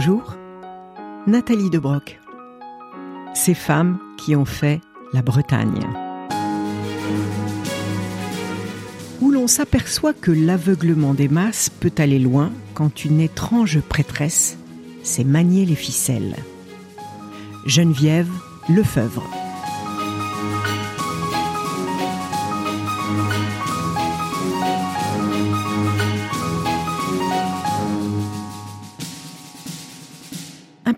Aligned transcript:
Bonjour, 0.00 0.36
Nathalie 1.26 1.70
Debroc. 1.70 2.20
Ces 3.34 3.54
femmes 3.54 3.98
qui 4.16 4.36
ont 4.36 4.44
fait 4.44 4.80
la 5.12 5.22
Bretagne. 5.22 5.80
Où 9.20 9.32
l'on 9.32 9.48
s'aperçoit 9.48 10.12
que 10.12 10.30
l'aveuglement 10.30 11.14
des 11.14 11.26
masses 11.26 11.68
peut 11.68 11.90
aller 11.98 12.20
loin 12.20 12.52
quand 12.74 13.04
une 13.04 13.18
étrange 13.18 13.80
prêtresse 13.80 14.56
sait 15.02 15.24
manier 15.24 15.66
les 15.66 15.74
ficelles. 15.74 16.36
Geneviève 17.66 18.30
Lefebvre. 18.68 19.28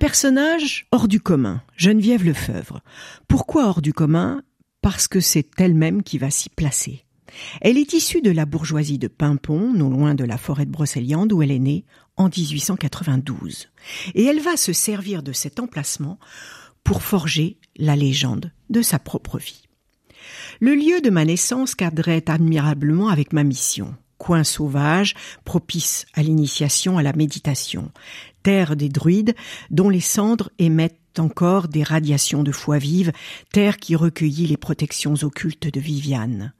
Personnage 0.01 0.87
hors 0.93 1.09
du 1.09 1.21
commun, 1.21 1.63
Geneviève 1.77 2.25
Lefebvre. 2.25 2.81
Pourquoi 3.29 3.67
hors 3.67 3.83
du 3.83 3.93
commun? 3.93 4.43
Parce 4.81 5.07
que 5.09 5.21
c'est 5.21 5.51
elle-même 5.59 6.03
qui 6.03 6.17
va 6.17 6.31
s'y 6.31 6.49
placer. 6.49 7.05
Elle 7.61 7.77
est 7.77 7.93
issue 7.93 8.23
de 8.23 8.31
la 8.31 8.47
bourgeoisie 8.47 8.99
de 8.99 9.09
Pimpon, 9.09 9.75
non 9.75 9.91
loin 9.91 10.15
de 10.15 10.25
la 10.25 10.39
forêt 10.39 10.65
de 10.65 10.71
Brocéliande 10.71 11.35
où 11.35 11.43
elle 11.43 11.51
est 11.51 11.59
née 11.59 11.85
en 12.17 12.31
1892. 12.31 13.69
Et 14.15 14.25
elle 14.25 14.41
va 14.41 14.57
se 14.57 14.73
servir 14.73 15.23
de 15.23 15.33
cet 15.33 15.61
emplacement 15.61 16.19
pour 16.83 17.03
forger 17.03 17.59
la 17.77 17.95
légende 17.95 18.53
de 18.71 18.81
sa 18.81 18.99
propre 18.99 19.37
vie. 19.39 19.69
Le 20.61 20.75
lieu 20.75 21.03
de 21.03 21.11
ma 21.11 21.27
naissance 21.27 21.75
cadrait 21.75 22.25
admirablement 22.27 23.09
avec 23.09 23.35
ma 23.35 23.45
mission 23.45 23.95
coin 24.21 24.45
sauvage, 24.45 25.15
propice 25.45 26.05
à 26.13 26.23
l'initiation 26.23 26.99
à 26.99 27.03
la 27.03 27.15
méditation, 27.15 27.91
terre 28.43 28.77
des 28.77 28.91
druides, 28.91 29.35
dont 29.71 29.89
les 29.89 30.01
cendres 30.01 30.51
émettent 30.59 31.19
encore 31.19 31.69
des 31.69 31.83
radiations 31.83 32.45
de 32.45 32.53
foi 32.53 32.77
vive, 32.77 33.13
terre 33.51 33.79
qui 33.79 33.97
recueillit 33.97 34.47
les 34.47 34.59
protections 34.59 35.15
occultes 35.23 35.73
de 35.73 35.81
Viviane. 35.81 36.53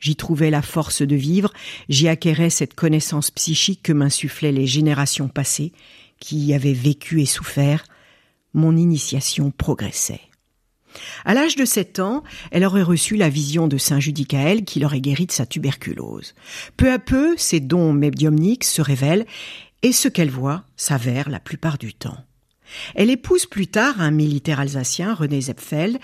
J'y 0.00 0.16
trouvais 0.16 0.50
la 0.50 0.62
force 0.62 1.02
de 1.02 1.14
vivre, 1.14 1.52
j'y 1.90 2.08
acquérais 2.08 2.50
cette 2.50 2.74
connaissance 2.74 3.30
psychique 3.30 3.82
que 3.82 3.92
m'insufflaient 3.92 4.50
les 4.50 4.66
générations 4.66 5.28
passées, 5.28 5.72
qui 6.20 6.38
y 6.38 6.54
avaient 6.54 6.72
vécu 6.72 7.20
et 7.20 7.26
souffert. 7.26 7.84
Mon 8.54 8.76
initiation 8.76 9.50
progressait. 9.50 10.22
À 11.24 11.34
l'âge 11.34 11.56
de 11.56 11.64
sept 11.64 11.98
ans, 11.98 12.22
elle 12.50 12.64
aurait 12.64 12.82
reçu 12.82 13.16
la 13.16 13.28
vision 13.28 13.68
de 13.68 13.78
Saint 13.78 14.00
Judicaël 14.00 14.64
qui 14.64 14.80
l'aurait 14.80 15.00
guéri 15.00 15.26
de 15.26 15.32
sa 15.32 15.46
tuberculose. 15.46 16.34
Peu 16.76 16.90
à 16.90 16.98
peu, 16.98 17.34
ses 17.36 17.60
dons 17.60 17.92
médiumniques 17.92 18.64
se 18.64 18.82
révèlent 18.82 19.26
et 19.82 19.92
ce 19.92 20.08
qu'elle 20.08 20.30
voit 20.30 20.64
s'avère 20.76 21.28
la 21.28 21.40
plupart 21.40 21.78
du 21.78 21.94
temps. 21.94 22.18
Elle 22.94 23.10
épouse 23.10 23.46
plus 23.46 23.66
tard 23.66 24.00
un 24.00 24.10
militaire 24.10 24.60
alsacien, 24.60 25.14
René 25.14 25.40
Zepfeld, 25.40 25.98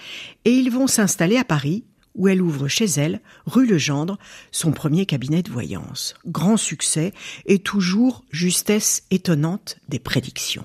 et 0.45 0.53
ils 0.53 0.71
vont 0.71 0.87
s'installer 0.87 1.37
à 1.37 1.45
Paris, 1.45 1.85
où 2.15 2.29
elle 2.29 2.43
ouvre 2.43 2.69
chez 2.69 2.85
elle, 2.85 3.21
rue 3.47 3.67
Legendre, 3.67 4.19
son 4.51 4.73
premier 4.73 5.07
cabinet 5.07 5.43
de 5.43 5.51
voyance. 5.51 6.15
Grand 6.27 6.57
succès 6.57 7.13
et 7.47 7.61
toujours 7.61 8.25
justesse 8.31 9.05
étonnante 9.11 9.79
des 9.89 9.99
prédictions. 9.99 10.65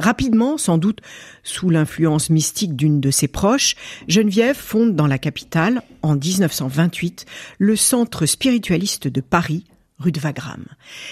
Rapidement, 0.00 0.56
sans 0.56 0.78
doute 0.78 1.02
sous 1.42 1.68
l'influence 1.68 2.30
mystique 2.30 2.74
d'une 2.74 3.00
de 3.00 3.10
ses 3.10 3.28
proches, 3.28 3.76
Geneviève 4.08 4.56
fonde 4.56 4.96
dans 4.96 5.06
la 5.06 5.18
capitale, 5.18 5.82
en 6.00 6.16
1928, 6.16 7.26
le 7.58 7.76
Centre 7.76 8.24
spiritualiste 8.24 9.08
de 9.08 9.20
Paris, 9.20 9.66
rue 9.98 10.10
de 10.10 10.18
Wagram. 10.18 10.64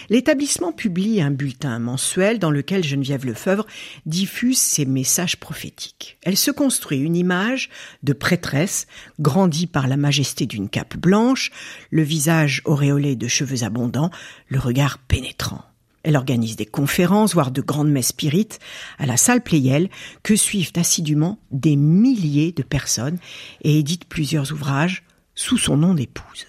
L'établissement 0.09 0.73
publie 0.73 1.21
un 1.21 1.31
bulletin 1.31 1.79
mensuel 1.79 2.39
dans 2.39 2.51
lequel 2.51 2.83
Geneviève 2.83 3.27
Lefebvre 3.27 3.67
diffuse 4.07 4.57
ses 4.57 4.87
messages 4.87 5.37
prophétiques. 5.37 6.17
Elle 6.23 6.39
se 6.39 6.51
construit 6.51 6.99
une 6.99 7.15
image 7.15 7.69
de 8.03 8.15
prêtresse, 8.15 8.87
grandie 9.21 9.67
par 9.67 9.87
la 9.87 9.99
majesté 9.99 10.47
d'une 10.47 10.71
cape 10.71 10.97
blanche, 10.97 11.51
le 11.91 12.03
visage 12.03 12.63
auréolé 12.65 13.17
de 13.17 13.29
cheveux 13.29 13.65
abondants, 13.65 14.11
le 14.49 14.59
regard 14.59 14.97
pénétrant. 14.97 15.68
Elle 16.09 16.17
organise 16.17 16.57
des 16.57 16.65
conférences, 16.65 17.35
voire 17.35 17.51
de 17.51 17.61
grandes 17.61 17.91
messes 17.91 18.09
spirites, 18.09 18.61
à 18.99 19.05
la 19.05 19.19
salle 19.19 19.43
Pléiel, 19.43 19.91
que 20.23 20.37
suivent 20.37 20.73
assidûment 20.77 21.39
des 21.51 21.77
milliers 21.77 22.51
de 22.53 22.63
personnes 22.63 23.19
et 23.61 23.79
édite 23.79 24.07
plusieurs 24.07 24.51
ouvrages 24.51 25.05
sous 25.35 25.59
son 25.59 25.77
nom 25.77 25.93
d'épouse. 25.93 26.47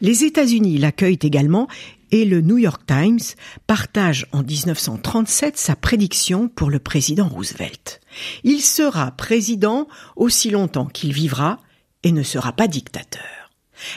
Les 0.00 0.24
États-Unis 0.24 0.78
l'accueillent 0.78 1.20
également 1.22 1.68
et 2.10 2.24
le 2.24 2.40
New 2.40 2.58
York 2.58 2.82
Times 2.84 3.20
partage 3.68 4.26
en 4.32 4.42
1937 4.42 5.56
sa 5.56 5.76
prédiction 5.76 6.48
pour 6.48 6.68
le 6.68 6.80
président 6.80 7.28
Roosevelt. 7.28 8.00
Il 8.42 8.60
sera 8.60 9.12
président 9.12 9.86
aussi 10.16 10.50
longtemps 10.50 10.86
qu'il 10.86 11.12
vivra 11.12 11.60
et 12.02 12.10
ne 12.10 12.24
sera 12.24 12.50
pas 12.50 12.66
dictateur. 12.66 13.37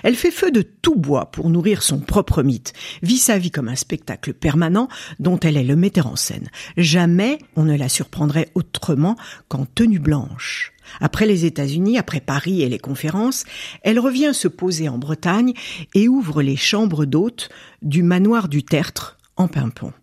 Elle 0.03 0.15
fait 0.15 0.31
feu 0.31 0.51
de 0.51 0.61
tout 0.61 0.95
bois 0.95 1.31
pour 1.31 1.49
nourrir 1.49 1.83
son 1.83 1.99
propre 1.99 2.43
mythe, 2.43 2.73
vit 3.01 3.17
sa 3.17 3.37
vie 3.37 3.51
comme 3.51 3.69
un 3.69 3.75
spectacle 3.75 4.33
permanent 4.33 4.87
dont 5.19 5.39
elle 5.39 5.57
est 5.57 5.63
le 5.63 5.75
metteur 5.75 6.07
en 6.07 6.15
scène. 6.15 6.49
Jamais 6.77 7.39
on 7.55 7.63
ne 7.63 7.77
la 7.77 7.89
surprendrait 7.89 8.49
autrement 8.55 9.15
qu'en 9.47 9.65
tenue 9.65 9.99
blanche. 9.99 10.73
Après 10.99 11.25
les 11.25 11.45
États-Unis, 11.45 11.97
après 11.97 12.19
Paris 12.19 12.61
et 12.61 12.69
les 12.69 12.79
conférences, 12.79 13.45
elle 13.83 13.99
revient 13.99 14.31
se 14.33 14.47
poser 14.47 14.89
en 14.89 14.97
Bretagne 14.97 15.53
et 15.93 16.07
ouvre 16.07 16.41
les 16.41 16.57
chambres 16.57 17.05
d'hôtes 17.05 17.49
du 17.81 18.03
manoir 18.03 18.49
du 18.49 18.63
Tertre 18.63 19.17
en 19.37 19.47
Pimpon. 19.47 19.93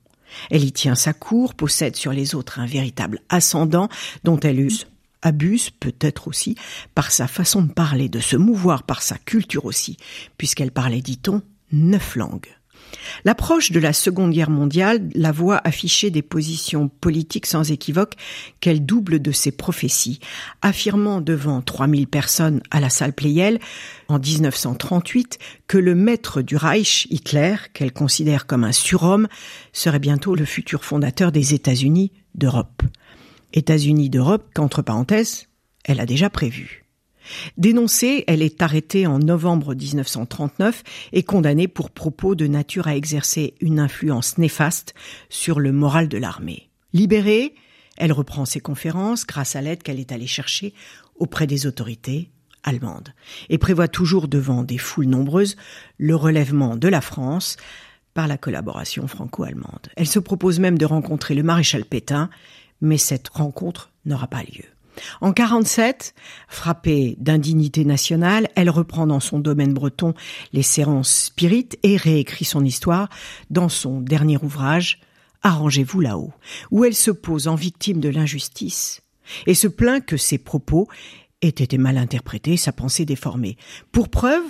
Elle 0.51 0.65
y 0.65 0.73
tient 0.73 0.95
sa 0.95 1.13
cour, 1.13 1.55
possède 1.55 1.97
sur 1.97 2.13
les 2.13 2.35
autres 2.35 2.61
un 2.61 2.67
véritable 2.67 3.21
ascendant 3.29 3.89
dont 4.25 4.39
elle 4.41 4.61
use 4.61 4.87
abuse 5.23 5.71
peut-être 5.71 6.29
aussi 6.29 6.57
par 6.95 7.11
sa 7.11 7.27
façon 7.27 7.63
de 7.63 7.73
parler, 7.73 8.09
de 8.09 8.21
se 8.21 8.37
mouvoir, 8.37 8.83
par 8.83 9.03
sa 9.03 9.17
culture 9.19 9.65
aussi, 9.65 9.97
puisqu'elle 10.37 10.73
parlait, 10.73 11.03
dit-on, 11.03 11.43
neuf 11.73 12.17
langues. 12.17 12.49
L'approche 13.25 13.73
de 13.73 13.81
la 13.81 13.93
Seconde 13.93 14.33
Guerre 14.33 14.51
mondiale 14.51 15.09
la 15.15 15.33
voit 15.33 15.61
afficher 15.65 16.11
des 16.11 16.23
positions 16.23 16.89
politiques 16.89 17.47
sans 17.47 17.71
équivoque 17.71 18.15
qu'elle 18.61 18.85
double 18.85 19.21
de 19.21 19.33
ses 19.33 19.51
prophéties, 19.51 20.21
affirmant 20.63 21.21
devant 21.21 21.61
3000 21.61 22.07
personnes 22.07 22.63
à 22.71 22.81
la 22.81 22.91
salle 22.91 23.13
Pleyel 23.13 23.59
en 24.09 24.19
1938 24.19 25.39
que 25.67 25.79
le 25.79 25.95
maître 25.95 26.43
du 26.43 26.57
Reich, 26.57 27.07
Hitler, 27.11 27.57
qu'elle 27.75 27.93
considère 27.93 28.47
comme 28.47 28.65
un 28.65 28.73
surhomme, 28.73 29.29
serait 29.73 29.99
bientôt 29.99 30.35
le 30.35 30.45
futur 30.45 30.85
fondateur 30.85 31.33
des 31.33 31.55
États-Unis 31.55 32.13
d'Europe. 32.35 32.83
États-Unis 33.53 34.11
d'Europe 34.11 34.51
qu'entre 34.55 34.83
parenthèses, 34.83 35.49
elle 35.85 36.01
a 36.01 36.07
déjà 36.07 36.31
prévu. 36.31 36.85
Dénoncée, 37.57 38.25
elle 38.27 38.43
est 38.43 38.63
arrêtée 38.63 39.07
en 39.07 39.19
novembre 39.19 39.75
1939 39.75 40.83
et 41.13 41.23
condamnée 41.23 41.69
pour 41.69 41.91
propos 41.91 42.35
de 42.35 42.47
nature 42.47 42.89
à 42.89 42.97
exercer 42.97 43.55
une 43.61 43.81
influence 43.81 44.39
néfaste 44.39 44.95
sur 45.29 45.61
le 45.61 45.73
moral 45.73 46.09
de 46.09 46.19
l'armée. 46.19 46.71
Libérée, 46.93 47.55
elle 47.97 48.13
reprend 48.13 48.45
ses 48.45 48.61
conférences 48.61 49.27
grâce 49.27 49.57
à 49.57 49.61
l'aide 49.61 49.83
qu'elle 49.83 50.01
est 50.01 50.13
allée 50.13 50.27
chercher 50.27 50.73
auprès 51.17 51.47
des 51.47 51.67
autorités 51.67 52.31
allemandes 52.63 53.13
et 53.49 53.59
prévoit 53.59 53.89
toujours 53.89 54.29
devant 54.29 54.63
des 54.63 54.79
foules 54.79 55.07
nombreuses 55.07 55.57
le 55.99 56.15
relèvement 56.15 56.77
de 56.77 56.89
la 56.89 57.01
France 57.01 57.57
par 58.15 58.27
la 58.27 58.39
collaboration 58.39 59.07
franco-allemande. 59.07 59.89
Elle 59.97 60.09
se 60.09 60.19
propose 60.19 60.59
même 60.59 60.79
de 60.79 60.87
rencontrer 60.87 61.35
le 61.35 61.43
maréchal 61.43 61.85
Pétain 61.85 62.31
mais 62.81 62.99
cette 62.99 63.29
rencontre 63.29 63.91
n'aura 64.05 64.27
pas 64.27 64.43
lieu. 64.43 64.65
En 65.21 65.33
47, 65.33 66.15
frappée 66.49 67.17
d'indignité 67.21 67.85
nationale, 67.85 68.49
elle 68.57 68.71
reprend 68.71 69.07
dans 69.07 69.21
son 69.21 69.39
domaine 69.39 69.73
breton 69.73 70.15
les 70.53 70.63
séances 70.63 71.27
spirites 71.27 71.79
et 71.85 71.97
réécrit 71.97 72.45
son 72.45 72.65
histoire 72.65 73.09
dans 73.51 73.69
son 73.69 74.01
dernier 74.01 74.39
ouvrage, 74.43 75.01
Arrangez-vous 75.43 76.01
là-haut, 76.01 76.33
où 76.71 76.85
elle 76.85 76.95
se 76.95 77.11
pose 77.11 77.49
en 77.49 77.55
victime 77.55 78.01
de 78.01 78.09
l'injustice 78.09 79.03
et 79.47 79.55
se 79.55 79.69
plaint 79.69 80.05
que 80.05 80.17
ses 80.17 80.39
propos 80.39 80.89
aient 81.43 81.49
été 81.49 81.79
mal 81.79 81.97
interprétés, 81.97 82.57
sa 82.57 82.73
pensée 82.73 83.05
déformée. 83.05 83.57
Pour 83.93 84.09
preuve, 84.09 84.43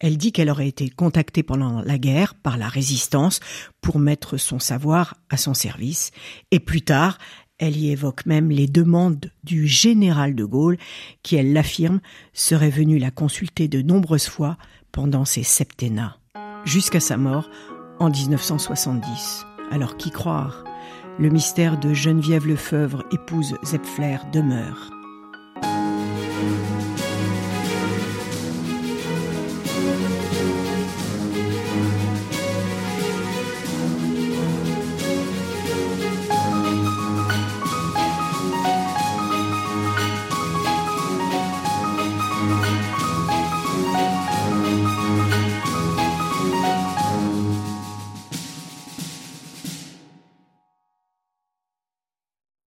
elle 0.00 0.16
dit 0.16 0.32
qu'elle 0.32 0.50
aurait 0.50 0.68
été 0.68 0.90
contactée 0.90 1.44
pendant 1.44 1.82
la 1.82 1.98
guerre 1.98 2.34
par 2.34 2.56
la 2.56 2.68
résistance 2.68 3.38
pour 3.80 4.00
mettre 4.00 4.36
son 4.36 4.58
savoir 4.58 5.14
à 5.30 5.36
son 5.36 5.54
service, 5.54 6.10
et 6.50 6.58
plus 6.58 6.82
tard, 6.82 7.18
elle 7.58 7.76
y 7.76 7.90
évoque 7.90 8.26
même 8.26 8.50
les 8.50 8.66
demandes 8.66 9.30
du 9.44 9.66
général 9.66 10.34
de 10.34 10.44
Gaulle, 10.44 10.78
qui, 11.22 11.36
elle 11.36 11.52
l'affirme, 11.52 12.00
serait 12.32 12.70
venu 12.70 12.98
la 12.98 13.10
consulter 13.10 13.68
de 13.68 13.82
nombreuses 13.82 14.28
fois 14.28 14.56
pendant 14.92 15.24
ses 15.24 15.42
septennats, 15.42 16.18
jusqu'à 16.64 17.00
sa 17.00 17.16
mort 17.16 17.48
en 17.98 18.10
1970. 18.10 19.44
Alors 19.70 19.96
qui 19.96 20.10
croire? 20.10 20.64
Le 21.18 21.28
mystère 21.28 21.78
de 21.78 21.94
Geneviève 21.94 22.46
Lefebvre, 22.46 23.04
épouse 23.12 23.54
Zepfler, 23.64 24.18
demeure. 24.32 24.90